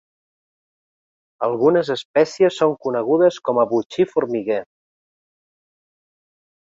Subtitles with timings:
[1.47, 4.59] Algunes espècies són conegudes com a botxí formiguer.